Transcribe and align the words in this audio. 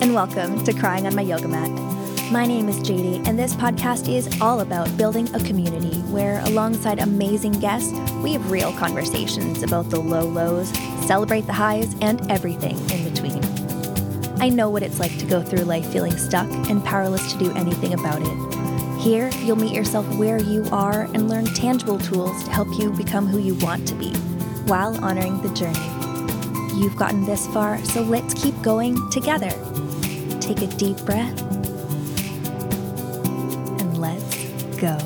and 0.00 0.12
welcome 0.12 0.62
to 0.64 0.72
Crying 0.72 1.06
on 1.06 1.14
My 1.14 1.22
Yoga 1.22 1.46
Mat. 1.46 1.70
My 2.32 2.46
name 2.46 2.68
is 2.68 2.80
JD, 2.80 3.28
and 3.28 3.38
this 3.38 3.54
podcast 3.54 4.12
is 4.12 4.40
all 4.40 4.60
about 4.60 4.94
building 4.96 5.32
a 5.34 5.40
community 5.40 6.00
where, 6.10 6.40
alongside 6.46 6.98
amazing 6.98 7.52
guests, 7.52 7.92
we 8.22 8.32
have 8.32 8.50
real 8.50 8.72
conversations 8.72 9.62
about 9.62 9.90
the 9.90 10.00
low 10.00 10.26
lows, 10.26 10.68
celebrate 11.06 11.46
the 11.46 11.52
highs, 11.52 11.94
and 12.00 12.28
everything 12.30 12.76
in 12.90 13.08
between. 13.08 13.42
I 14.42 14.48
know 14.48 14.68
what 14.68 14.82
it's 14.82 14.98
like 14.98 15.16
to 15.18 15.26
go 15.26 15.42
through 15.42 15.64
life 15.64 15.86
feeling 15.92 16.16
stuck 16.16 16.50
and 16.68 16.84
powerless 16.84 17.32
to 17.32 17.38
do 17.38 17.54
anything 17.54 17.94
about 17.94 18.20
it. 18.20 19.00
Here, 19.00 19.30
you'll 19.44 19.56
meet 19.56 19.74
yourself 19.74 20.06
where 20.16 20.42
you 20.42 20.66
are 20.72 21.02
and 21.14 21.28
learn 21.28 21.46
tangible 21.46 21.98
tools 21.98 22.42
to 22.44 22.50
help 22.50 22.68
you 22.78 22.90
become 22.90 23.26
who 23.26 23.38
you 23.38 23.54
want 23.56 23.86
to 23.88 23.94
be 23.94 24.12
while 24.66 24.96
honoring 25.04 25.40
the 25.42 25.54
journey. 25.54 26.04
You've 26.74 26.96
gotten 26.96 27.24
this 27.24 27.46
far, 27.48 27.82
so 27.84 28.02
let's 28.02 28.34
keep 28.34 28.60
going 28.60 28.98
together. 29.10 29.52
Take 30.44 30.60
a 30.60 30.66
deep 30.66 30.98
breath 31.06 31.40
and 33.80 33.96
let's 33.96 34.36
go. 34.76 34.98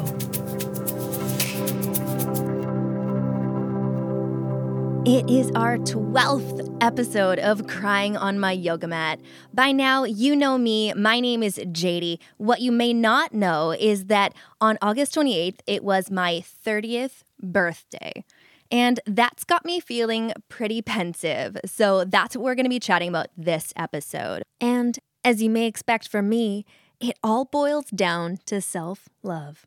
It 5.06 5.30
is 5.30 5.52
our 5.54 5.78
12th 5.78 6.76
episode 6.80 7.38
of 7.38 7.68
Crying 7.68 8.16
on 8.16 8.40
My 8.40 8.50
Yoga 8.50 8.88
Mat. 8.88 9.20
By 9.54 9.70
now, 9.70 10.02
you 10.02 10.34
know 10.34 10.58
me. 10.58 10.92
My 10.94 11.20
name 11.20 11.44
is 11.44 11.58
JD. 11.58 12.18
What 12.38 12.60
you 12.60 12.72
may 12.72 12.92
not 12.92 13.32
know 13.32 13.70
is 13.70 14.06
that 14.06 14.34
on 14.60 14.76
August 14.82 15.14
28th, 15.14 15.60
it 15.68 15.84
was 15.84 16.10
my 16.10 16.42
30th 16.66 17.22
birthday. 17.40 18.24
And 18.72 18.98
that's 19.06 19.44
got 19.44 19.64
me 19.64 19.78
feeling 19.78 20.32
pretty 20.48 20.82
pensive. 20.82 21.58
So 21.64 22.04
that's 22.04 22.36
what 22.36 22.44
we're 22.44 22.56
going 22.56 22.66
to 22.66 22.70
be 22.70 22.80
chatting 22.80 23.08
about 23.08 23.28
this 23.36 23.72
episode. 23.76 24.42
And 24.60 24.98
as 25.24 25.42
you 25.42 25.50
may 25.50 25.66
expect 25.66 26.08
from 26.08 26.28
me, 26.28 26.64
it 27.00 27.18
all 27.22 27.44
boils 27.44 27.86
down 27.90 28.38
to 28.46 28.60
self 28.60 29.08
love. 29.22 29.66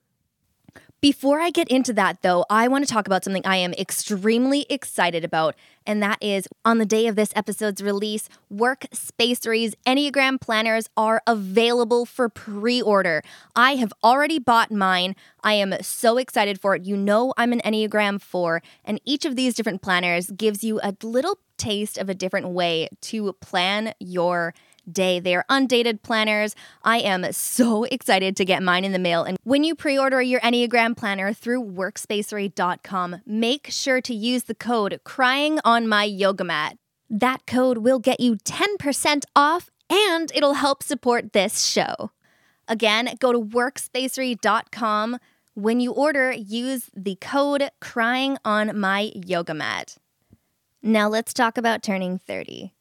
Before 1.01 1.39
I 1.39 1.49
get 1.49 1.67
into 1.69 1.93
that, 1.93 2.21
though, 2.21 2.45
I 2.47 2.67
want 2.67 2.85
to 2.85 2.93
talk 2.93 3.07
about 3.07 3.23
something 3.23 3.43
I 3.43 3.55
am 3.55 3.73
extremely 3.73 4.67
excited 4.69 5.25
about, 5.25 5.55
and 5.83 6.01
that 6.03 6.19
is 6.21 6.47
on 6.63 6.77
the 6.77 6.85
day 6.85 7.07
of 7.07 7.15
this 7.15 7.33
episode's 7.35 7.81
release, 7.81 8.29
Workspacery's 8.53 9.73
Enneagram 9.87 10.39
planners 10.39 10.89
are 10.95 11.23
available 11.25 12.05
for 12.05 12.29
pre 12.29 12.83
order. 12.83 13.23
I 13.55 13.77
have 13.77 13.91
already 14.03 14.37
bought 14.37 14.71
mine. 14.71 15.15
I 15.43 15.53
am 15.53 15.73
so 15.81 16.17
excited 16.17 16.61
for 16.61 16.75
it. 16.75 16.85
You 16.85 16.95
know, 16.95 17.33
I'm 17.35 17.51
an 17.51 17.61
Enneagram 17.65 18.21
4, 18.21 18.61
and 18.85 19.01
each 19.03 19.25
of 19.25 19.35
these 19.35 19.55
different 19.55 19.81
planners 19.81 20.29
gives 20.29 20.63
you 20.63 20.79
a 20.83 20.95
little 21.01 21.39
taste 21.57 21.97
of 21.97 22.09
a 22.09 22.13
different 22.13 22.49
way 22.49 22.89
to 23.01 23.33
plan 23.33 23.95
your 23.99 24.53
day. 24.89 25.19
They 25.19 25.35
are 25.35 25.45
undated 25.49 26.03
planners. 26.03 26.55
I 26.83 26.99
am 26.99 27.31
so 27.31 27.83
excited 27.85 28.35
to 28.37 28.45
get 28.45 28.63
mine 28.63 28.85
in 28.85 28.91
the 28.91 28.99
mail. 28.99 29.23
And 29.23 29.37
when 29.43 29.63
you 29.63 29.75
pre 29.75 29.97
order 29.97 30.21
your 30.21 30.39
Enneagram 30.41 30.95
planner 30.95 31.33
through 31.33 31.63
workspacery.com, 31.63 33.21
make 33.25 33.67
sure 33.69 34.01
to 34.01 34.13
use 34.13 34.43
the 34.43 34.55
code 34.55 34.99
crying 35.03 35.59
on 35.63 35.87
my 35.87 36.03
yoga 36.03 36.43
mat. 36.43 36.77
That 37.09 37.45
code 37.45 37.79
will 37.79 37.99
get 37.99 38.19
you 38.19 38.35
10% 38.37 39.23
off 39.35 39.69
and 39.89 40.31
it'll 40.33 40.53
help 40.53 40.81
support 40.81 41.33
this 41.33 41.65
show. 41.65 42.11
Again, 42.67 43.15
go 43.19 43.33
to 43.33 43.39
workspacery.com. 43.39 45.17
When 45.53 45.81
you 45.81 45.91
order, 45.91 46.31
use 46.31 46.89
the 46.95 47.17
code 47.19 47.69
crying 47.81 48.37
on 48.45 48.79
my 48.79 49.11
yoga 49.13 49.53
mat. 49.53 49.97
Now 50.81 51.09
let's 51.09 51.33
talk 51.33 51.57
about 51.57 51.83
turning 51.83 52.17
30. 52.17 52.73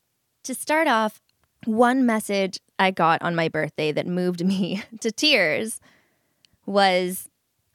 To 0.45 0.55
start 0.55 0.87
off, 0.87 1.21
one 1.66 2.06
message 2.06 2.61
I 2.78 2.91
got 2.91 3.22
on 3.22 3.34
my 3.34 3.48
birthday 3.48 3.92
that 3.92 4.06
moved 4.06 4.44
me 4.44 4.83
to 5.00 5.10
tears 5.10 5.81
was 6.66 7.28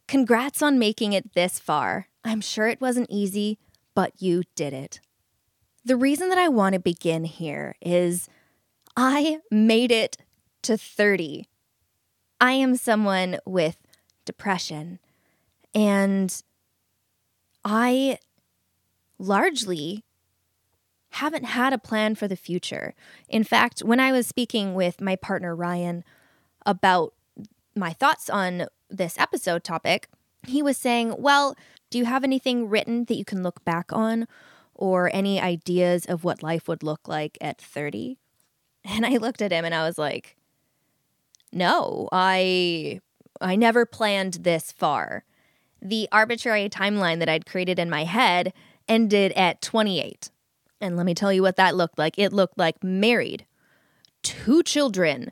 Congrats 0.08 0.62
on 0.62 0.78
making 0.78 1.14
it 1.14 1.34
this 1.34 1.58
far. 1.60 2.08
I'm 2.24 2.42
sure 2.42 2.68
it 2.68 2.82
wasn't 2.82 3.08
easy, 3.10 3.58
but 3.96 4.12
you 4.20 4.44
did 4.56 4.74
it. 4.74 5.00
The 5.84 5.96
reason 5.96 6.30
that 6.30 6.38
I 6.38 6.48
want 6.48 6.74
to 6.74 6.80
begin 6.80 7.24
here 7.24 7.76
is 7.82 8.30
I 8.96 9.40
made 9.50 9.92
it 9.92 10.18
to 10.64 10.78
30. 10.78 11.48
I 12.40 12.52
am 12.54 12.76
someone 12.76 13.38
with 13.46 13.78
depression, 14.26 15.00
and 15.74 16.42
I 17.64 18.20
largely 19.18 20.04
haven't 21.16 21.46
had 21.46 21.72
a 21.72 21.78
plan 21.78 22.14
for 22.16 22.28
the 22.28 22.36
future. 22.36 22.94
In 23.30 23.44
fact, 23.44 23.80
when 23.80 24.00
I 24.02 24.12
was 24.12 24.28
speaking 24.28 24.74
with 24.74 25.00
my 25.00 25.16
partner 25.16 25.56
Ryan 25.56 26.04
about 26.66 27.14
my 27.74 27.94
thoughts 27.94 28.30
on 28.30 28.68
this 28.90 29.18
episode 29.18 29.64
topic, 29.64 30.10
he 30.46 30.62
was 30.62 30.78
saying, 30.78 31.16
Well, 31.18 31.56
do 31.90 31.98
you 31.98 32.06
have 32.06 32.26
anything 32.26 32.68
written 32.68 33.06
that 33.06 33.16
you 33.16 33.24
can 33.24 33.44
look 33.44 33.64
back 33.64 33.94
on 33.94 34.28
or 34.74 35.10
any 35.14 35.40
ideas 35.40 36.06
of 36.06 36.26
what 36.26 36.44
life 36.44 36.68
would 36.68 36.84
look 36.84 37.08
like 37.08 37.38
at 37.40 37.62
30? 37.62 38.18
And 38.84 39.06
I 39.06 39.18
looked 39.18 39.42
at 39.42 39.52
him 39.52 39.66
and 39.66 39.74
I 39.74 39.88
was 39.88 39.98
like, 39.98 40.36
No, 41.54 42.10
I 42.12 43.00
I 43.40 43.56
never 43.56 43.86
planned 43.86 44.34
this 44.42 44.72
far. 44.72 45.24
The 45.82 46.10
arbitrary 46.12 46.70
timeline 46.70 47.20
that 47.20 47.30
I'd 47.30 47.46
created 47.46 47.80
in 47.80 47.90
my 47.90 48.04
head 48.04 48.54
ended 48.88 49.32
at 49.32 49.62
28. 49.62 50.30
And 50.82 50.98
let 50.98 51.06
me 51.06 51.14
tell 51.14 51.32
you 51.32 51.42
what 51.42 51.56
that 51.56 51.76
looked 51.76 51.98
like. 51.98 52.18
It 52.20 52.34
looked 52.34 52.58
like 52.58 52.84
married, 52.84 53.46
two 54.24 54.62
children, 54.64 55.32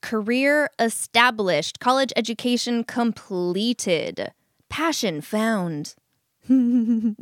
career 0.00 0.70
established, 0.78 1.80
college 1.80 2.12
education 2.16 2.84
completed, 2.84 4.32
passion 4.68 5.20
found. 5.20 5.94
if 6.48 7.16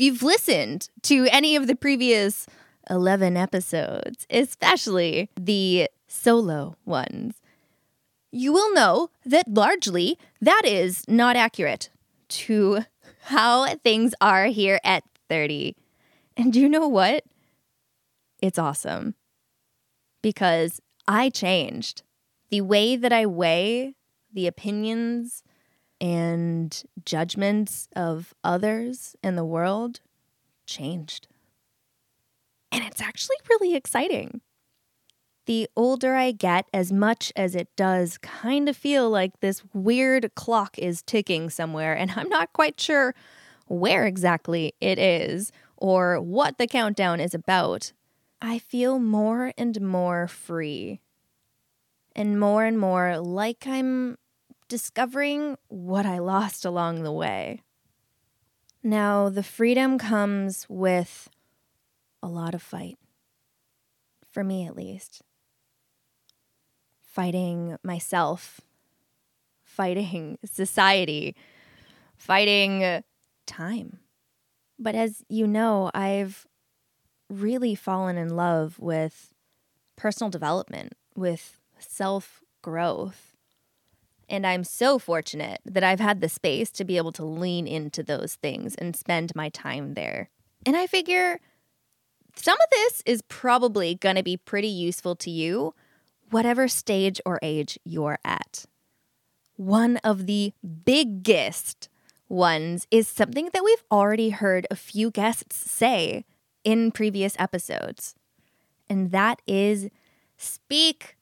you've 0.00 0.22
listened 0.22 0.88
to 1.02 1.26
any 1.30 1.56
of 1.56 1.66
the 1.66 1.76
previous 1.76 2.46
11 2.88 3.36
episodes, 3.36 4.26
especially 4.30 5.30
the 5.38 5.88
solo 6.06 6.76
ones, 6.84 7.34
you 8.30 8.52
will 8.52 8.72
know 8.74 9.10
that 9.24 9.48
largely 9.48 10.18
that 10.40 10.62
is 10.64 11.04
not 11.08 11.36
accurate 11.36 11.90
to 12.28 12.84
how 13.24 13.66
things 13.76 14.14
are 14.20 14.46
here 14.46 14.78
at 14.84 15.02
30. 15.28 15.74
And 16.36 16.52
do 16.52 16.60
you 16.60 16.68
know 16.68 16.86
what? 16.86 17.24
It's 18.42 18.58
awesome 18.58 19.14
because 20.22 20.80
I 21.08 21.30
changed. 21.30 22.02
The 22.50 22.60
way 22.60 22.96
that 22.96 23.12
I 23.12 23.26
weigh 23.26 23.94
the 24.32 24.46
opinions 24.46 25.42
and 26.00 26.82
judgments 27.04 27.88
of 27.96 28.34
others 28.44 29.16
in 29.22 29.36
the 29.36 29.44
world 29.44 30.00
changed. 30.66 31.26
And 32.70 32.84
it's 32.84 33.00
actually 33.00 33.36
really 33.48 33.74
exciting. 33.74 34.42
The 35.46 35.68
older 35.76 36.16
I 36.16 36.32
get, 36.32 36.66
as 36.74 36.92
much 36.92 37.32
as 37.36 37.54
it 37.54 37.68
does 37.76 38.18
kind 38.18 38.68
of 38.68 38.76
feel 38.76 39.08
like 39.08 39.40
this 39.40 39.62
weird 39.72 40.34
clock 40.34 40.76
is 40.78 41.02
ticking 41.02 41.50
somewhere, 41.50 41.96
and 41.96 42.10
I'm 42.16 42.28
not 42.28 42.52
quite 42.52 42.80
sure 42.80 43.14
where 43.66 44.06
exactly 44.06 44.74
it 44.80 44.98
is 44.98 45.52
or 45.76 46.20
what 46.20 46.58
the 46.58 46.66
countdown 46.66 47.20
is 47.20 47.34
about, 47.34 47.92
I 48.40 48.58
feel 48.58 48.98
more 48.98 49.52
and 49.56 49.80
more 49.80 50.28
free. 50.28 51.00
And 52.14 52.40
more 52.40 52.64
and 52.64 52.78
more 52.78 53.18
like 53.18 53.66
I'm 53.66 54.16
discovering 54.68 55.56
what 55.68 56.06
I 56.06 56.18
lost 56.18 56.64
along 56.64 57.02
the 57.02 57.12
way. 57.12 57.62
Now, 58.82 59.28
the 59.28 59.42
freedom 59.42 59.98
comes 59.98 60.66
with 60.68 61.28
a 62.22 62.28
lot 62.28 62.54
of 62.54 62.62
fight. 62.62 62.98
For 64.30 64.44
me, 64.44 64.66
at 64.66 64.76
least. 64.76 65.22
Fighting 67.02 67.76
myself, 67.82 68.60
fighting 69.62 70.38
society, 70.44 71.34
fighting 72.16 73.02
time. 73.46 74.00
But 74.78 74.94
as 74.94 75.24
you 75.28 75.46
know, 75.46 75.90
I've 75.94 76.46
really 77.28 77.74
fallen 77.74 78.16
in 78.16 78.36
love 78.36 78.78
with 78.78 79.32
personal 79.96 80.30
development, 80.30 80.92
with 81.14 81.58
self 81.78 82.42
growth. 82.62 83.32
And 84.28 84.46
I'm 84.46 84.64
so 84.64 84.98
fortunate 84.98 85.60
that 85.64 85.84
I've 85.84 86.00
had 86.00 86.20
the 86.20 86.28
space 86.28 86.70
to 86.72 86.84
be 86.84 86.96
able 86.96 87.12
to 87.12 87.24
lean 87.24 87.66
into 87.66 88.02
those 88.02 88.34
things 88.34 88.74
and 88.74 88.96
spend 88.96 89.36
my 89.36 89.48
time 89.50 89.94
there. 89.94 90.30
And 90.64 90.76
I 90.76 90.88
figure 90.88 91.40
some 92.34 92.54
of 92.60 92.70
this 92.70 93.02
is 93.06 93.22
probably 93.22 93.94
going 93.94 94.16
to 94.16 94.22
be 94.22 94.36
pretty 94.36 94.68
useful 94.68 95.16
to 95.16 95.30
you, 95.30 95.74
whatever 96.30 96.68
stage 96.68 97.20
or 97.24 97.38
age 97.40 97.78
you're 97.84 98.18
at. 98.24 98.66
One 99.56 99.96
of 99.98 100.26
the 100.26 100.52
biggest 100.84 101.88
ones 102.28 102.86
is 102.90 103.08
something 103.08 103.50
that 103.52 103.64
we've 103.64 103.84
already 103.90 104.30
heard 104.30 104.66
a 104.70 104.76
few 104.76 105.10
guests 105.10 105.70
say 105.70 106.24
in 106.64 106.90
previous 106.90 107.36
episodes. 107.38 108.14
and 108.88 109.10
that 109.10 109.42
is 109.46 109.88
speak 110.36 111.16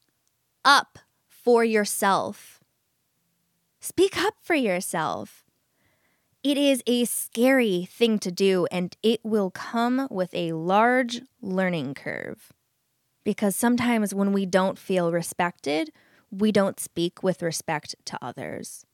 up 0.64 0.98
for 1.28 1.64
yourself. 1.64 2.60
Speak 3.80 4.18
up 4.18 4.34
for 4.40 4.54
yourself. 4.54 5.44
It 6.42 6.58
is 6.58 6.82
a 6.86 7.06
scary 7.06 7.86
thing 7.90 8.18
to 8.18 8.30
do, 8.30 8.66
and 8.70 8.94
it 9.02 9.20
will 9.24 9.50
come 9.50 10.08
with 10.10 10.34
a 10.34 10.52
large 10.52 11.22
learning 11.40 11.94
curve. 11.94 12.52
Because 13.24 13.56
sometimes 13.56 14.14
when 14.14 14.32
we 14.32 14.44
don't 14.44 14.78
feel 14.78 15.10
respected, 15.10 15.90
we 16.30 16.52
don't 16.52 16.78
speak 16.78 17.22
with 17.22 17.42
respect 17.42 17.94
to 18.04 18.18
others. 18.20 18.84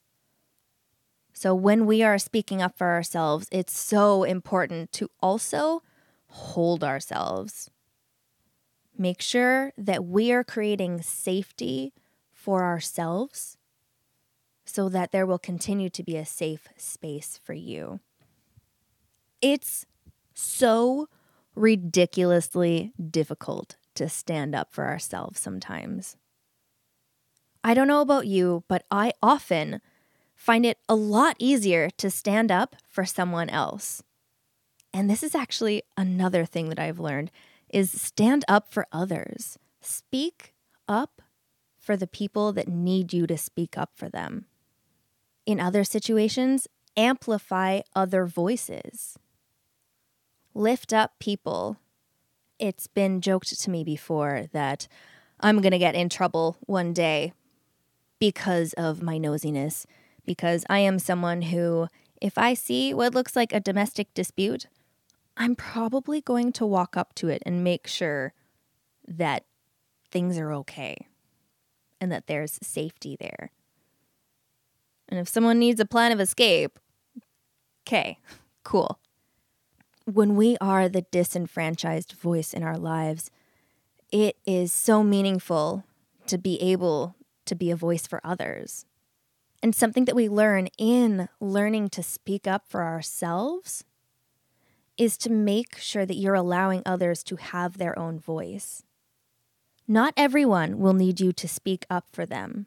So, 1.41 1.55
when 1.55 1.87
we 1.87 2.03
are 2.03 2.19
speaking 2.19 2.61
up 2.61 2.77
for 2.77 2.89
ourselves, 2.89 3.49
it's 3.51 3.75
so 3.75 4.25
important 4.25 4.93
to 4.93 5.09
also 5.23 5.83
hold 6.27 6.85
ourselves. 6.85 7.71
Make 8.99 9.23
sure 9.23 9.73
that 9.79 10.05
we 10.05 10.33
are 10.33 10.45
creating 10.45 11.01
safety 11.01 11.95
for 12.31 12.65
ourselves 12.65 13.57
so 14.67 14.91
that 14.91 15.13
there 15.13 15.25
will 15.25 15.39
continue 15.39 15.89
to 15.89 16.03
be 16.03 16.19
a 16.19 16.27
safe 16.27 16.69
space 16.77 17.41
for 17.43 17.55
you. 17.55 18.01
It's 19.41 19.87
so 20.35 21.09
ridiculously 21.55 22.93
difficult 23.11 23.79
to 23.95 24.11
stand 24.11 24.55
up 24.55 24.75
for 24.75 24.87
ourselves 24.87 25.41
sometimes. 25.41 26.19
I 27.65 27.73
don't 27.73 27.89
know 27.89 28.03
about 28.03 28.27
you, 28.27 28.63
but 28.69 28.85
I 28.91 29.15
often 29.23 29.81
find 30.41 30.65
it 30.65 30.79
a 30.89 30.95
lot 30.95 31.37
easier 31.39 31.91
to 31.91 32.09
stand 32.09 32.51
up 32.51 32.75
for 32.89 33.05
someone 33.05 33.51
else. 33.51 34.03
And 34.91 35.09
this 35.09 35.23
is 35.23 35.35
actually 35.35 35.83
another 35.99 36.47
thing 36.47 36.71
that 36.71 36.79
I've 36.79 36.99
learned 36.99 37.31
is 37.69 37.93
stand 37.93 38.47
up 38.49 38.73
for 38.73 38.87
others. 38.91 39.59
Speak 39.83 40.55
up 40.89 41.21
for 41.79 41.95
the 41.95 42.07
people 42.07 42.55
that 42.55 42.69
need 42.69 43.13
you 43.13 43.27
to 43.27 43.37
speak 43.37 43.77
up 43.77 43.91
for 43.95 44.09
them. 44.09 44.47
In 45.45 45.61
other 45.61 45.85
situations, 45.85 46.67
amplify 46.97 47.81
other 47.95 48.25
voices. 48.25 49.19
Lift 50.55 50.95
up 50.95 51.19
people. 51.19 51.77
It's 52.59 52.87
been 52.87 53.21
joked 53.21 53.61
to 53.61 53.71
me 53.71 53.85
before 53.85 54.47
that 54.55 54.89
I'm 55.39 55.61
going 55.61 55.73
to 55.73 55.79
get 55.79 55.95
in 55.95 56.09
trouble 56.09 56.57
one 56.61 56.95
day 56.95 57.35
because 58.19 58.73
of 58.73 59.03
my 59.03 59.19
nosiness 59.19 59.85
because 60.31 60.65
I 60.71 60.79
am 60.79 61.01
someone 61.01 61.43
who, 61.43 61.89
if 62.23 62.39
I 62.39 62.55
see 62.55 62.95
what 62.95 63.17
looks 63.17 63.35
like 63.35 63.53
a 63.53 63.59
domestic 63.59 64.15
dispute, 64.15 64.69
I'm 65.37 65.57
probably 65.57 66.21
going 66.21 66.53
to 66.53 66.65
walk 66.65 66.97
up 66.97 67.17
to 67.17 67.29
it 67.31 67.43
and 67.45 67.65
make 67.65 67.89
sure 67.89 68.33
that 69.09 69.45
things 70.09 70.39
are 70.39 70.53
okay 70.53 71.09
and 72.01 72.13
that 72.13 72.29
there's 72.29 72.61
safety 72.63 73.17
there. 73.19 73.51
And 75.09 75.19
if 75.19 75.29
someone 75.29 75.59
needs 75.59 75.81
a 75.81 75.85
plan 75.85 76.13
of 76.13 76.21
escape, 76.21 76.79
okay, 77.83 78.21
cool. 78.63 79.01
When 80.05 80.37
we 80.37 80.57
are 80.61 80.89
the 80.89 81.03
disenfranchised 81.11 82.13
voice 82.13 82.55
in 82.55 82.63
our 82.63 82.79
lives, 82.79 83.33
it 84.13 84.37
is 84.47 84.73
so 84.73 85.03
meaningful 85.03 85.83
to 86.29 86.39
be 86.39 86.63
able 86.63 87.17
to 87.47 87.57
be 87.57 87.73
a 87.73 87.77
voice 87.77 88.07
for 88.07 88.21
others. 88.23 88.87
And 89.63 89.75
something 89.75 90.07
that 90.07 90.17
we 90.17 90.29
learn 90.29 90.69
in 90.79 91.29
learning 91.39 91.91
to 91.91 92.03
speak 92.03 92.47
up 92.47 92.67
for 92.67 92.83
ourselves 92.83 93.85
is 94.97 95.17
to 95.19 95.31
make 95.31 95.79
sure 95.79 96.07
that 96.07 96.17
you're 96.17 96.35
allowing 96.35 96.83
others 96.85 97.23
to 97.25 97.37
have 97.37 97.79
their 97.79 97.99
own 97.99 98.19
voice. 98.19 98.83
Not 99.87 100.15
everyone 100.17 100.79
will 100.79 100.93
need 100.93 101.21
you 101.21 101.33
to 101.33 101.49
speak 101.49 101.85
up 101.91 102.07
for 102.13 102.25
them. 102.25 102.67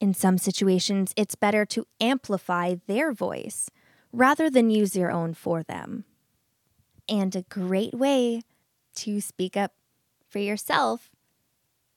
In 0.00 0.12
some 0.12 0.36
situations, 0.36 1.14
it's 1.16 1.34
better 1.34 1.64
to 1.66 1.86
amplify 2.00 2.76
their 2.86 3.12
voice 3.12 3.70
rather 4.12 4.50
than 4.50 4.70
use 4.70 4.96
your 4.96 5.10
own 5.10 5.34
for 5.34 5.62
them. 5.62 6.04
And 7.08 7.34
a 7.34 7.42
great 7.42 7.94
way 7.94 8.42
to 8.96 9.20
speak 9.20 9.56
up 9.56 9.72
for 10.28 10.38
yourself 10.38 11.10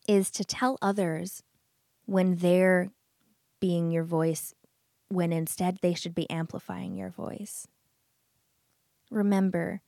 is 0.08 0.30
to 0.32 0.46
tell 0.46 0.78
others 0.82 1.44
when 2.06 2.38
they're 2.38 2.92
being 3.60 3.92
your 3.92 4.04
voice 4.04 4.54
when 5.10 5.32
instead 5.32 5.80
they 5.82 5.94
should 5.94 6.16
be 6.16 6.30
amplifying 6.30 6.96
your 6.96 7.10
voice. 7.10 7.68
Remember, 9.10 9.82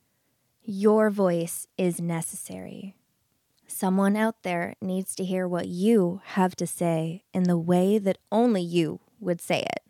your 0.63 1.09
voice 1.09 1.67
is 1.77 1.99
necessary. 1.99 2.95
Someone 3.67 4.15
out 4.15 4.43
there 4.43 4.75
needs 4.81 5.15
to 5.15 5.23
hear 5.23 5.47
what 5.47 5.67
you 5.67 6.21
have 6.25 6.55
to 6.55 6.65
say 6.65 7.23
in 7.33 7.43
the 7.43 7.57
way 7.57 7.97
that 7.97 8.17
only 8.31 8.61
you 8.61 8.99
would 9.19 9.41
say 9.41 9.61
it. 9.61 9.83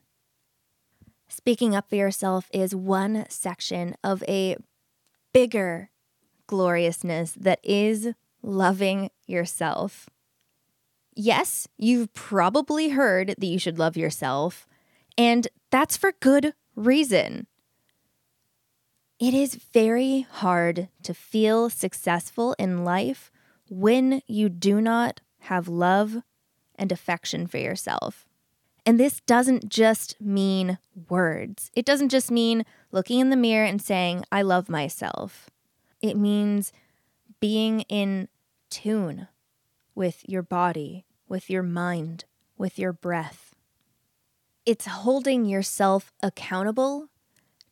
Speaking 1.28 1.76
up 1.76 1.90
for 1.90 1.96
yourself 1.96 2.50
is 2.52 2.76
one 2.76 3.26
section 3.30 3.96
of 4.04 4.24
a 4.28 4.58
bigger 5.32 5.92
gloriousness 6.48 7.34
that 7.34 7.60
is 7.64 8.10
loving 8.42 9.12
yourself 9.28 10.10
yes, 11.20 11.68
you've 11.78 12.14
probably 12.14 12.90
heard 12.90 13.36
that 13.38 13.46
you 13.46 13.60
should 13.60 13.78
love 13.78 13.98
yourself, 13.98 14.66
and 15.18 15.48
that's 15.70 15.98
for 15.98 16.14
good 16.20 16.54
reason. 16.76 17.46
It 19.20 19.34
is 19.34 19.56
very 19.74 20.26
hard 20.32 20.88
to 21.04 21.14
feel 21.14 21.70
successful 21.70 22.56
in 22.58 22.86
life 22.86 23.32
when 23.70 24.22
you 24.28 24.48
do 24.48 24.80
not 24.80 25.20
have 25.42 25.68
love 25.68 26.24
and 26.76 26.92
affection 26.92 27.48
for 27.48 27.58
yourself. 27.58 28.26
And 28.86 28.98
this 28.98 29.20
doesn't 29.28 29.68
just 29.68 30.20
mean 30.22 30.80
words. 31.10 31.70
It 31.76 31.86
doesn't 31.86 32.10
just 32.10 32.32
mean 32.32 32.66
looking 32.94 33.20
in 33.20 33.30
the 33.30 33.36
mirror 33.36 33.66
and 33.66 33.82
saying, 33.82 34.24
I 34.32 34.42
love 34.42 34.70
myself. 34.70 35.50
It 36.02 36.16
means 36.16 36.72
being 37.42 37.82
in 37.82 38.30
tune 38.70 39.28
with 39.96 40.24
your 40.28 40.42
body, 40.42 41.06
with 41.30 41.50
your 41.50 41.64
mind, 41.64 42.26
with 42.58 42.78
your 42.78 42.92
breath. 42.92 43.56
It's 44.66 44.88
holding 44.88 45.46
yourself 45.46 46.12
accountable 46.22 47.08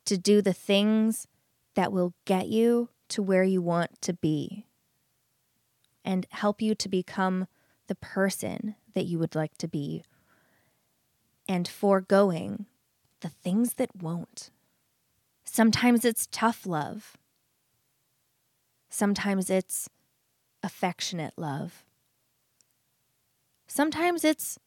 to 0.05 0.17
do 0.17 0.41
the 0.41 0.53
things 0.53 1.27
that 1.75 1.91
will 1.91 2.13
get 2.25 2.47
you 2.47 2.89
to 3.09 3.21
where 3.21 3.43
you 3.43 3.61
want 3.61 4.01
to 4.01 4.13
be 4.13 4.65
and 6.05 6.25
help 6.29 6.61
you 6.61 6.73
to 6.75 6.87
become 6.87 7.47
the 7.87 7.95
person 7.95 8.75
that 8.93 9.05
you 9.05 9.19
would 9.19 9.35
like 9.35 9.57
to 9.57 9.67
be 9.67 10.03
and 11.47 11.67
foregoing 11.67 12.65
the 13.21 13.29
things 13.29 13.75
that 13.75 13.95
won't. 14.01 14.49
Sometimes 15.43 16.05
it's 16.05 16.27
tough 16.31 16.65
love. 16.65 17.17
Sometimes 18.89 19.49
it's 19.49 19.89
affectionate 20.63 21.33
love. 21.37 21.83
Sometimes 23.67 24.23
it's 24.23 24.57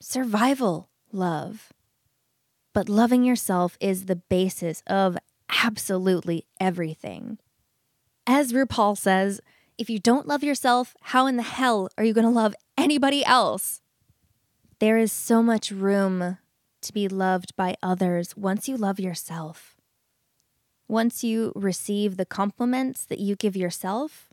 survival 0.00 0.88
love. 1.12 1.72
But 2.72 2.88
loving 2.88 3.22
yourself 3.24 3.76
is 3.80 4.06
the 4.06 4.16
basis 4.16 4.82
of 4.86 5.18
absolutely 5.64 6.46
everything. 6.60 7.38
As 8.26 8.52
RuPaul 8.52 8.96
says, 8.96 9.40
if 9.76 9.88
you 9.88 9.98
don't 9.98 10.26
love 10.26 10.42
yourself, 10.42 10.94
how 11.02 11.26
in 11.26 11.36
the 11.36 11.42
hell 11.42 11.88
are 11.96 12.04
you 12.04 12.12
going 12.12 12.26
to 12.26 12.30
love 12.30 12.54
anybody 12.76 13.24
else? 13.24 13.80
There 14.80 14.98
is 14.98 15.12
so 15.12 15.42
much 15.42 15.70
room 15.70 16.38
to 16.80 16.92
be 16.92 17.08
loved 17.08 17.54
by 17.56 17.76
others 17.82 18.36
once 18.36 18.68
you 18.68 18.76
love 18.76 19.00
yourself. 19.00 19.76
Once 20.86 21.22
you 21.22 21.52
receive 21.54 22.16
the 22.16 22.24
compliments 22.24 23.04
that 23.04 23.18
you 23.18 23.36
give 23.36 23.56
yourself, 23.56 24.28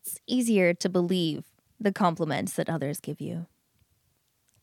it's 0.00 0.18
easier 0.26 0.72
to 0.72 0.88
believe 0.88 1.44
the 1.78 1.92
compliments 1.92 2.54
that 2.54 2.70
others 2.70 3.00
give 3.00 3.20
you 3.20 3.46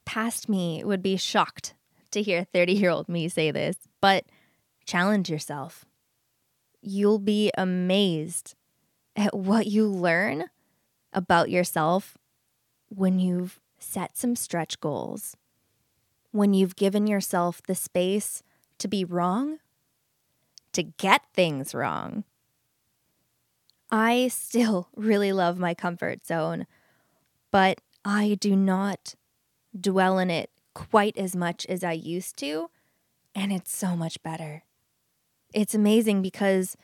past 0.06 0.48
me 0.48 0.84
would 0.84 1.02
be 1.02 1.18
shocked 1.18 1.74
to 2.12 2.22
hear 2.22 2.44
30 2.44 2.74
year 2.74 2.90
old 2.90 3.10
me 3.10 3.28
say 3.28 3.52
this, 3.52 3.78
but 4.02 4.26
challenge 4.86 5.30
yourself. 5.30 5.86
You'll 6.82 7.20
be 7.20 7.52
amazed 7.58 8.56
at 9.16 9.36
what 9.36 9.68
you 9.68 9.88
learn 9.88 10.46
about 11.14 11.50
yourself 11.50 12.18
when 12.90 13.20
you've 13.20 13.60
set 13.80 14.18
some 14.18 14.36
stretch 14.36 14.80
goals, 14.80 15.36
when 16.32 16.54
you've 16.54 16.76
given 16.76 17.08
yourself 17.08 17.62
the 17.64 17.76
space 17.76 18.44
to 18.78 18.88
be 18.88 19.04
wrong, 19.04 19.60
to 20.74 20.84
get 20.84 21.22
things 21.34 21.74
wrong. 21.74 22.24
I 23.90 24.28
still 24.28 24.90
really 24.96 25.32
love 25.32 25.58
my 25.58 25.74
comfort 25.74 26.26
zone, 26.26 26.68
but 27.52 27.80
I 28.04 28.38
do 28.40 28.56
not 28.56 29.16
dwell 29.80 30.18
in 30.18 30.30
it 30.30 30.50
quite 30.74 31.18
as 31.18 31.36
much 31.36 31.66
as 31.68 31.84
I 31.84 31.94
used 31.94 32.38
to, 32.38 32.70
and 33.34 33.52
it's 33.52 33.76
so 33.76 33.96
much 33.96 34.22
better. 34.24 34.64
It's 35.54 35.74
amazing 35.74 36.22
because 36.22 36.76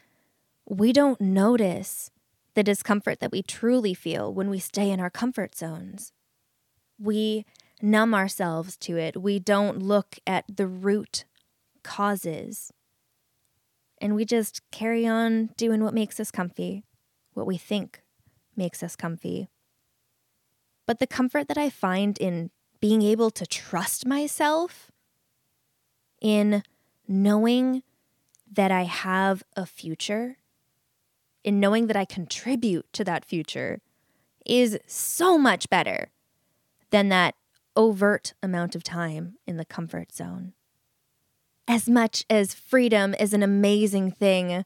we 0.68 0.94
don't 0.94 1.20
notice 1.20 2.12
the 2.54 2.64
discomfort 2.64 3.20
that 3.20 3.32
we 3.32 3.42
truly 3.42 3.94
feel 3.94 4.34
when 4.34 4.50
we 4.50 4.60
stay 4.60 4.90
in 4.90 5.00
our 5.00 5.10
comfort 5.10 5.56
zones. 5.56 6.12
We 7.00 7.46
numb 7.82 8.14
ourselves 8.14 8.78
to 8.78 8.98
it. 8.98 9.22
We 9.22 9.40
don't 9.40 9.80
look 9.80 10.18
at 10.28 10.46
the 10.48 10.68
root 10.68 11.26
causes. 11.84 12.72
And 14.00 14.16
we 14.16 14.26
just 14.26 14.62
carry 14.72 15.06
on 15.06 15.50
doing 15.58 15.84
what 15.84 15.94
makes 15.94 16.20
us 16.20 16.32
comfy, 16.32 16.84
what 17.34 17.48
we 17.48 17.58
think 17.58 18.02
makes 18.56 18.84
us 18.84 18.96
comfy. 18.96 19.48
But 20.86 21.00
the 21.00 21.08
comfort 21.08 21.48
that 21.48 21.58
I 21.58 21.70
find 21.70 22.18
in 22.18 22.52
being 22.82 23.02
able 23.04 23.30
to 23.32 23.46
trust 23.46 24.06
myself, 24.06 24.92
in 26.20 26.64
knowing 27.08 27.84
that 28.52 28.72
I 28.72 28.84
have 28.84 29.44
a 29.56 29.66
future, 29.66 30.38
in 31.44 31.60
knowing 31.60 31.88
that 31.88 31.96
I 31.96 32.06
contribute 32.06 32.92
to 32.94 33.04
that 33.04 33.24
future, 33.24 33.82
is 34.46 34.78
so 34.88 35.38
much 35.38 35.70
better 35.70 36.10
than 36.90 37.10
that 37.10 37.36
overt 37.76 38.34
amount 38.44 38.76
of 38.76 38.84
time 38.84 39.38
in 39.48 39.58
the 39.58 39.66
comfort 39.66 40.12
zone. 40.12 40.54
As 41.68 41.88
much 41.88 42.26
as 42.30 42.54
freedom 42.54 43.16
is 43.20 43.34
an 43.34 43.44
amazing 43.44 44.12
thing, 44.12 44.66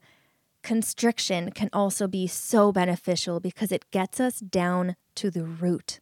constriction 0.64 1.52
can 1.52 1.70
also 1.72 2.08
be 2.08 2.26
so 2.26 2.72
beneficial 2.72 3.40
because 3.40 3.72
it 3.72 3.92
gets 3.92 4.20
us 4.20 4.40
down 4.40 4.96
to 5.16 5.30
the 5.30 5.44
root 5.44 6.00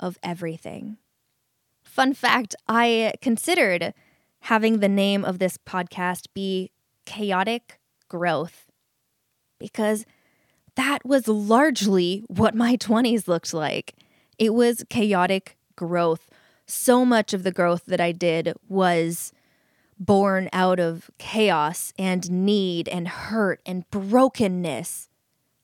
of 0.00 0.18
everything. 0.22 0.96
Fun 1.94 2.12
fact 2.12 2.56
I 2.66 3.12
considered 3.22 3.94
having 4.40 4.80
the 4.80 4.88
name 4.88 5.24
of 5.24 5.38
this 5.38 5.56
podcast 5.56 6.26
be 6.34 6.72
Chaotic 7.06 7.78
Growth 8.08 8.66
because 9.60 10.04
that 10.74 11.06
was 11.06 11.28
largely 11.28 12.24
what 12.26 12.52
my 12.52 12.76
20s 12.78 13.28
looked 13.28 13.54
like. 13.54 13.94
It 14.40 14.54
was 14.54 14.84
chaotic 14.90 15.56
growth. 15.76 16.28
So 16.66 17.04
much 17.04 17.32
of 17.32 17.44
the 17.44 17.52
growth 17.52 17.84
that 17.86 18.00
I 18.00 18.10
did 18.10 18.54
was 18.68 19.32
born 19.96 20.48
out 20.52 20.80
of 20.80 21.12
chaos 21.18 21.92
and 21.96 22.28
need 22.28 22.88
and 22.88 23.06
hurt 23.06 23.60
and 23.64 23.88
brokenness 23.92 25.08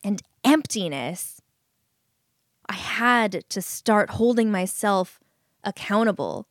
and 0.04 0.22
emptiness. 0.44 1.42
I 2.68 2.74
had 2.74 3.42
to 3.48 3.60
start 3.60 4.10
holding 4.10 4.52
myself 4.52 5.18
accountable. 5.64 6.46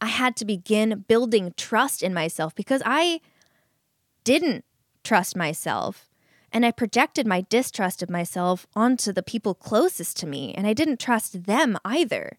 I 0.00 0.06
had 0.06 0.36
to 0.36 0.44
begin 0.44 1.04
building 1.08 1.54
trust 1.56 2.02
in 2.02 2.12
myself 2.12 2.54
because 2.54 2.82
I 2.84 3.20
didn't 4.24 4.64
trust 5.02 5.36
myself. 5.36 6.08
And 6.50 6.64
I 6.64 6.70
projected 6.70 7.26
my 7.26 7.40
distrust 7.48 8.02
of 8.02 8.08
myself 8.08 8.66
onto 8.76 9.12
the 9.12 9.24
people 9.24 9.54
closest 9.54 10.16
to 10.18 10.26
me, 10.26 10.54
and 10.54 10.66
I 10.66 10.72
didn't 10.72 11.00
trust 11.00 11.44
them 11.44 11.76
either. 11.84 12.38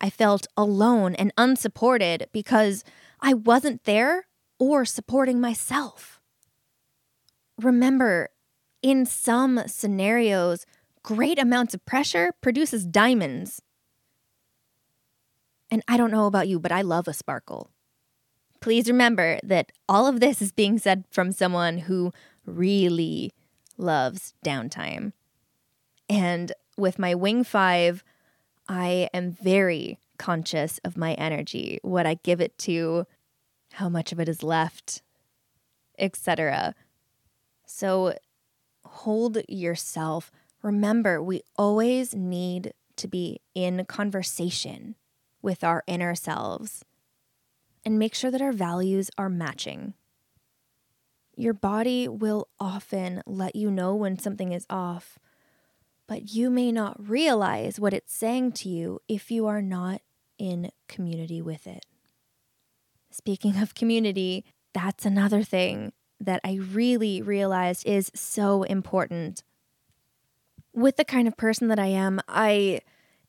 I 0.00 0.10
felt 0.10 0.48
alone 0.56 1.14
and 1.14 1.32
unsupported 1.38 2.26
because 2.32 2.82
I 3.20 3.34
wasn't 3.34 3.84
there 3.84 4.26
or 4.58 4.84
supporting 4.84 5.40
myself. 5.40 6.20
Remember, 7.56 8.30
in 8.82 9.06
some 9.06 9.62
scenarios, 9.66 10.66
great 11.02 11.38
amounts 11.38 11.74
of 11.74 11.84
pressure 11.84 12.32
produces 12.40 12.84
diamonds. 12.84 13.60
And 15.70 15.82
I 15.88 15.96
don't 15.96 16.10
know 16.10 16.26
about 16.26 16.48
you, 16.48 16.58
but 16.58 16.72
I 16.72 16.82
love 16.82 17.08
a 17.08 17.12
sparkle. 17.12 17.70
Please 18.60 18.88
remember 18.88 19.40
that 19.42 19.72
all 19.88 20.06
of 20.06 20.20
this 20.20 20.40
is 20.40 20.52
being 20.52 20.78
said 20.78 21.04
from 21.10 21.32
someone 21.32 21.78
who 21.78 22.12
really 22.46 23.32
loves 23.76 24.34
downtime. 24.44 25.12
And 26.08 26.52
with 26.76 26.98
my 26.98 27.14
Wing 27.14 27.42
5, 27.42 28.04
I 28.68 29.08
am 29.12 29.32
very 29.32 29.98
conscious 30.18 30.78
of 30.84 30.96
my 30.96 31.14
energy, 31.14 31.80
what 31.82 32.06
I 32.06 32.14
give 32.22 32.40
it 32.40 32.56
to, 32.58 33.06
how 33.72 33.88
much 33.88 34.12
of 34.12 34.20
it 34.20 34.28
is 34.28 34.42
left, 34.42 35.02
etc. 35.98 36.74
So 37.66 38.16
hold 38.84 39.38
yourself. 39.48 40.30
Remember, 40.62 41.22
we 41.22 41.42
always 41.56 42.14
need 42.14 42.72
to 42.96 43.08
be 43.08 43.40
in 43.54 43.84
conversation 43.86 44.94
with 45.42 45.64
our 45.64 45.82
inner 45.86 46.14
selves 46.14 46.84
and 47.84 47.98
make 47.98 48.14
sure 48.14 48.30
that 48.30 48.42
our 48.42 48.52
values 48.52 49.10
are 49.18 49.28
matching. 49.28 49.94
Your 51.36 51.54
body 51.54 52.06
will 52.06 52.48
often 52.60 53.22
let 53.26 53.56
you 53.56 53.70
know 53.70 53.94
when 53.94 54.18
something 54.18 54.52
is 54.52 54.66
off, 54.70 55.18
but 56.06 56.32
you 56.32 56.50
may 56.50 56.70
not 56.70 57.08
realize 57.08 57.80
what 57.80 57.94
it's 57.94 58.14
saying 58.14 58.52
to 58.52 58.68
you 58.68 59.00
if 59.08 59.30
you 59.30 59.46
are 59.46 59.62
not 59.62 60.02
in 60.38 60.70
community 60.88 61.42
with 61.42 61.66
it. 61.66 61.86
Speaking 63.10 63.56
of 63.56 63.74
community, 63.74 64.44
that's 64.72 65.04
another 65.04 65.42
thing 65.42 65.92
that 66.20 66.40
I 66.44 66.54
really 66.54 67.20
realized 67.20 67.86
is 67.86 68.10
so 68.14 68.62
important. 68.62 69.42
With 70.74 70.96
the 70.96 71.04
kind 71.04 71.28
of 71.28 71.36
person 71.36 71.68
that 71.68 71.78
I 71.78 71.86
am, 71.86 72.20
I 72.28 72.80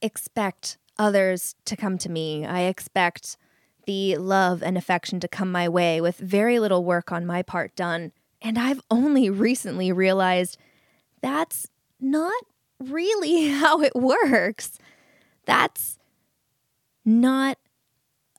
expect 0.01 0.77
others 0.97 1.55
to 1.65 1.75
come 1.75 1.97
to 1.99 2.09
me. 2.09 2.45
I 2.45 2.61
expect 2.61 3.37
the 3.85 4.17
love 4.17 4.63
and 4.63 4.77
affection 4.77 5.19
to 5.19 5.27
come 5.27 5.51
my 5.51 5.67
way 5.67 5.99
with 5.99 6.17
very 6.17 6.59
little 6.59 6.85
work 6.85 7.11
on 7.11 7.25
my 7.25 7.41
part 7.41 7.75
done. 7.75 8.11
And 8.41 8.57
I've 8.57 8.81
only 8.89 9.29
recently 9.29 9.91
realized 9.91 10.57
that's 11.21 11.67
not 11.99 12.43
really 12.79 13.47
how 13.49 13.81
it 13.81 13.95
works. 13.95 14.77
That's 15.45 15.97
not 17.05 17.57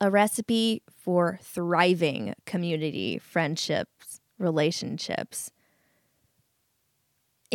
a 0.01 0.09
recipe 0.09 0.81
for 0.89 1.39
thriving 1.41 2.33
community, 2.45 3.17
friendships, 3.17 4.19
relationships. 4.37 5.51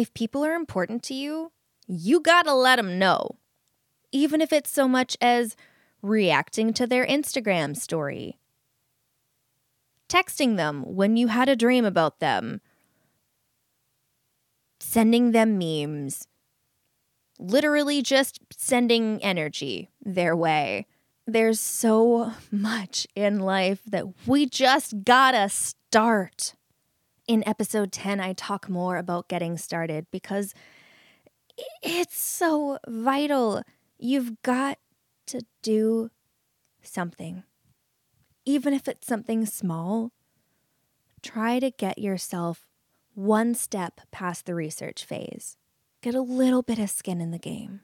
If 0.01 0.15
people 0.15 0.47
are 0.47 0.55
important 0.55 1.03
to 1.03 1.15
you, 1.15 1.53
you 1.87 2.21
gotta 2.21 2.55
let 2.55 2.77
them 2.77 2.99
know. 2.99 3.37
Even 4.13 4.41
if 4.41 4.51
it's 4.51 4.71
so 4.71 4.89
much 4.89 5.15
as 5.21 5.57
reacting 6.01 6.73
to 6.73 6.87
their 6.87 7.07
Instagram 7.07 7.77
story, 7.77 8.39
texting 10.09 10.57
them 10.57 10.85
when 10.87 11.19
you 11.19 11.27
had 11.27 11.51
a 11.51 11.55
dream 11.55 11.85
about 11.85 12.19
them, 12.19 12.63
sending 14.79 15.33
them 15.33 15.59
memes, 15.59 16.27
literally 17.39 18.01
just 18.01 18.39
sending 18.57 19.23
energy 19.23 19.91
their 20.03 20.35
way. 20.35 20.87
There's 21.27 21.61
so 21.61 22.33
much 22.51 23.07
in 23.15 23.41
life 23.41 23.83
that 23.85 24.07
we 24.27 24.47
just 24.47 25.05
gotta 25.05 25.51
start. 25.51 26.55
In 27.31 27.47
episode 27.47 27.93
10, 27.93 28.19
I 28.19 28.33
talk 28.33 28.69
more 28.69 28.97
about 28.97 29.29
getting 29.29 29.57
started 29.57 30.09
because 30.11 30.53
it's 31.81 32.21
so 32.21 32.81
vital. 32.89 33.63
You've 34.01 34.43
got 34.43 34.79
to 35.27 35.43
do 35.63 36.11
something. 36.83 37.45
Even 38.45 38.75
if 38.75 38.89
it's 38.89 39.07
something 39.07 39.47
small, 39.47 40.11
try 41.23 41.61
to 41.61 41.71
get 41.71 42.01
yourself 42.01 42.67
one 43.15 43.55
step 43.55 44.01
past 44.11 44.45
the 44.45 44.57
research 44.57 45.05
phase. 45.05 45.57
Get 46.03 46.17
a 46.17 46.21
little 46.21 46.63
bit 46.63 46.81
of 46.81 46.91
skin 46.91 47.21
in 47.21 47.31
the 47.31 47.39
game. 47.39 47.83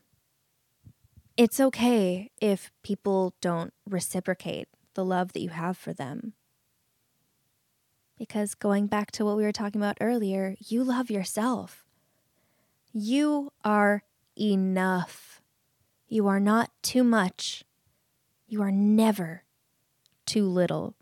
It's 1.36 1.60
okay 1.60 2.32
if 2.40 2.72
people 2.82 3.36
don't 3.40 3.72
reciprocate 3.88 4.66
the 4.94 5.04
love 5.04 5.34
that 5.34 5.40
you 5.40 5.50
have 5.50 5.76
for 5.76 5.92
them. 5.92 6.32
Because 8.18 8.54
going 8.54 8.86
back 8.86 9.10
to 9.12 9.24
what 9.24 9.36
we 9.36 9.42
were 9.42 9.52
talking 9.52 9.80
about 9.80 9.98
earlier, 10.00 10.56
you 10.60 10.82
love 10.82 11.10
yourself. 11.10 11.84
You 12.92 13.52
are 13.64 14.02
enough. 14.38 15.42
You 16.08 16.26
are 16.28 16.40
not 16.40 16.70
too 16.82 17.04
much. 17.04 17.64
You 18.46 18.62
are 18.62 18.70
never 18.70 19.44
too 20.24 20.46
little. 20.46 20.94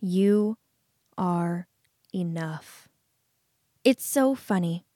You 0.00 0.58
are 1.16 1.68
enough. 2.14 2.88
It's 3.82 4.06
so 4.06 4.34
funny. 4.34 4.86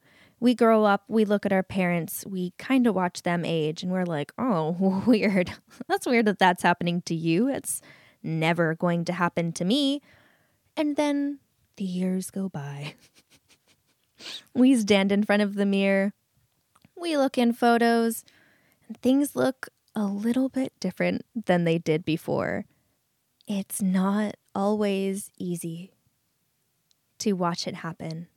We 0.41 0.55
grow 0.55 0.85
up, 0.85 1.03
we 1.09 1.25
look 1.25 1.45
at 1.45 1.53
our 1.53 1.65
parents, 1.65 2.25
we 2.25 2.53
kind 2.59 2.87
of 2.87 2.95
watch 2.95 3.23
them 3.23 3.45
age, 3.45 3.83
and 3.83 3.91
we're 3.91 4.05
like, 4.05 4.33
oh, 4.39 5.03
weird. 5.07 5.53
that's 5.89 6.07
weird 6.07 6.27
that 6.27 6.39
that's 6.39 6.63
happening 6.63 7.03
to 7.03 7.15
you. 7.15 7.49
It's 7.49 7.83
never 8.23 8.75
going 8.75 9.05
to 9.07 9.13
happen 9.13 9.53
to 9.55 9.65
me. 9.65 10.01
And 10.79 10.97
then 10.97 11.41
the 11.77 11.85
years 11.85 12.31
go 12.31 12.49
by. 12.49 12.95
we 14.55 14.75
stand 14.77 15.13
in 15.13 15.25
front 15.25 15.43
of 15.43 15.55
the 15.55 15.67
mirror 15.67 16.15
we 17.01 17.17
look 17.17 17.39
in 17.39 17.53
photos, 17.53 18.25
and 18.87 18.97
things 19.01 19.37
look 19.37 19.69
a 19.95 20.05
little 20.05 20.49
bit 20.49 20.73
different 20.81 21.25
than 21.35 21.65
they 21.65 21.79
did 21.79 22.05
before. 22.05 22.65
It's 23.47 23.81
not 23.81 24.37
always 24.55 25.31
easy. 25.39 25.93
to 27.19 27.33
watch 27.33 27.67
it 27.67 27.75
happen. 27.75 28.29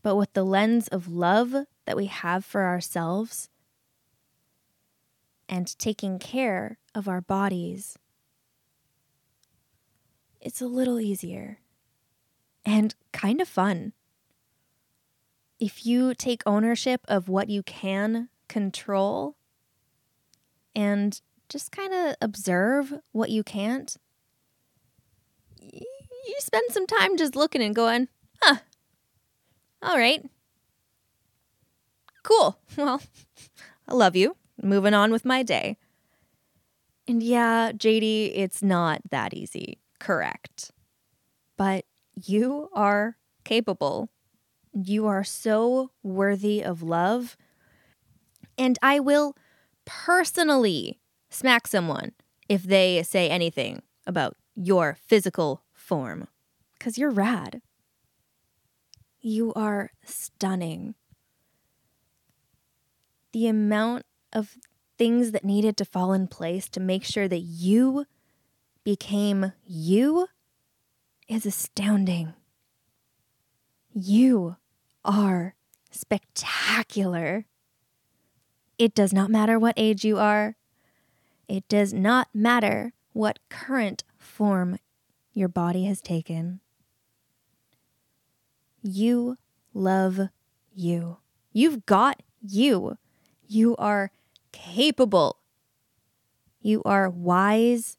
But 0.00 0.14
with 0.14 0.32
the 0.32 0.44
lens 0.44 0.86
of 0.86 1.08
love 1.08 1.52
that 1.86 1.96
we 1.96 2.06
have 2.06 2.44
for 2.44 2.62
ourselves 2.62 3.48
and 5.48 5.76
taking 5.76 6.20
care 6.20 6.78
of 6.94 7.08
our 7.08 7.20
bodies, 7.20 7.98
it's 10.44 10.60
a 10.60 10.66
little 10.66 11.00
easier 11.00 11.58
and 12.64 12.94
kind 13.12 13.40
of 13.40 13.48
fun. 13.48 13.92
If 15.58 15.86
you 15.86 16.14
take 16.14 16.42
ownership 16.44 17.00
of 17.08 17.28
what 17.28 17.48
you 17.48 17.62
can 17.62 18.28
control 18.48 19.36
and 20.76 21.20
just 21.48 21.72
kind 21.72 21.92
of 21.94 22.16
observe 22.20 22.92
what 23.12 23.30
you 23.30 23.42
can't, 23.42 23.96
you 25.60 26.36
spend 26.38 26.70
some 26.70 26.86
time 26.86 27.16
just 27.16 27.34
looking 27.34 27.62
and 27.62 27.74
going, 27.74 28.08
huh, 28.42 28.56
all 29.82 29.96
right. 29.96 30.24
Cool. 32.22 32.58
Well, 32.76 33.00
I 33.86 33.94
love 33.94 34.16
you. 34.16 34.36
Moving 34.62 34.94
on 34.94 35.12
with 35.12 35.24
my 35.24 35.42
day. 35.42 35.76
And 37.06 37.22
yeah, 37.22 37.70
JD, 37.72 38.32
it's 38.34 38.62
not 38.62 39.02
that 39.10 39.34
easy. 39.34 39.78
Correct. 39.98 40.70
But 41.56 41.84
you 42.14 42.68
are 42.74 43.16
capable. 43.44 44.10
You 44.72 45.06
are 45.06 45.24
so 45.24 45.90
worthy 46.02 46.62
of 46.62 46.82
love. 46.82 47.36
And 48.58 48.78
I 48.82 49.00
will 49.00 49.36
personally 49.84 51.00
smack 51.30 51.66
someone 51.66 52.12
if 52.48 52.62
they 52.62 53.02
say 53.02 53.28
anything 53.28 53.82
about 54.06 54.36
your 54.54 54.96
physical 55.06 55.62
form. 55.72 56.28
Because 56.78 56.98
you're 56.98 57.10
rad. 57.10 57.62
You 59.20 59.52
are 59.54 59.90
stunning. 60.04 60.94
The 63.32 63.48
amount 63.48 64.04
of 64.32 64.56
things 64.98 65.30
that 65.32 65.44
needed 65.44 65.76
to 65.78 65.84
fall 65.84 66.12
in 66.12 66.28
place 66.28 66.68
to 66.68 66.80
make 66.80 67.04
sure 67.04 67.26
that 67.26 67.40
you 67.40 68.06
became 68.84 69.52
you 69.66 70.28
is 71.26 71.46
astounding. 71.46 72.34
You 73.92 74.56
are 75.04 75.54
spectacular. 75.90 77.46
It 78.78 78.94
does 78.94 79.12
not 79.12 79.30
matter 79.30 79.58
what 79.58 79.74
age 79.76 80.04
you 80.04 80.18
are. 80.18 80.56
It 81.48 81.66
does 81.68 81.92
not 81.92 82.28
matter 82.34 82.92
what 83.12 83.38
current 83.48 84.04
form 84.18 84.78
your 85.32 85.48
body 85.48 85.84
has 85.84 86.00
taken. 86.00 86.60
You 88.82 89.38
love 89.72 90.28
you. 90.74 91.18
You've 91.52 91.86
got 91.86 92.22
you. 92.42 92.98
You 93.46 93.76
are 93.76 94.10
capable. 94.52 95.38
You 96.60 96.82
are 96.84 97.08
wise. 97.08 97.96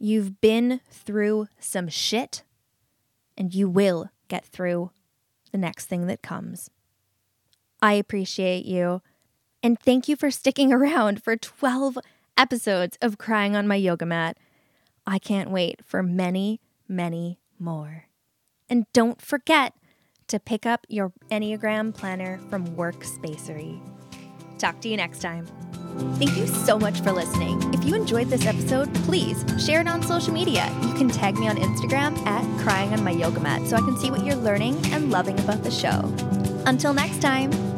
You've 0.00 0.40
been 0.40 0.80
through 0.90 1.48
some 1.58 1.88
shit, 1.88 2.42
and 3.36 3.54
you 3.54 3.68
will 3.68 4.10
get 4.28 4.44
through 4.44 4.90
the 5.52 5.58
next 5.58 5.86
thing 5.86 6.06
that 6.06 6.22
comes. 6.22 6.70
I 7.80 7.94
appreciate 7.94 8.64
you. 8.64 9.02
And 9.62 9.78
thank 9.78 10.08
you 10.08 10.16
for 10.16 10.30
sticking 10.30 10.72
around 10.72 11.22
for 11.22 11.36
12 11.36 11.98
episodes 12.36 12.98
of 13.00 13.18
Crying 13.18 13.54
on 13.54 13.68
My 13.68 13.76
Yoga 13.76 14.06
Mat. 14.06 14.36
I 15.06 15.18
can't 15.18 15.50
wait 15.50 15.84
for 15.84 16.02
many, 16.02 16.60
many 16.88 17.38
more. 17.58 18.06
And 18.68 18.86
don't 18.92 19.20
forget 19.20 19.74
to 20.28 20.40
pick 20.40 20.66
up 20.66 20.86
your 20.88 21.12
Enneagram 21.30 21.94
planner 21.94 22.40
from 22.50 22.66
Workspacery. 22.68 23.93
Talk 24.58 24.80
to 24.80 24.88
you 24.88 24.96
next 24.96 25.20
time. 25.20 25.46
Thank 26.18 26.36
you 26.36 26.46
so 26.46 26.78
much 26.78 27.00
for 27.00 27.12
listening. 27.12 27.62
If 27.72 27.84
you 27.84 27.94
enjoyed 27.94 28.28
this 28.28 28.46
episode, 28.46 28.92
please 29.06 29.44
share 29.64 29.80
it 29.80 29.88
on 29.88 30.02
social 30.02 30.32
media. 30.32 30.66
You 30.82 30.94
can 30.94 31.08
tag 31.08 31.38
me 31.38 31.48
on 31.48 31.56
Instagram 31.56 32.16
at 32.26 32.44
crying 32.60 32.92
on 32.92 33.04
my 33.04 33.12
yoga 33.12 33.40
mat 33.40 33.66
so 33.68 33.76
I 33.76 33.80
can 33.80 33.96
see 33.98 34.10
what 34.10 34.24
you're 34.24 34.34
learning 34.36 34.84
and 34.86 35.10
loving 35.10 35.38
about 35.38 35.62
the 35.62 35.70
show. 35.70 36.12
Until 36.66 36.94
next 36.94 37.20
time. 37.20 37.73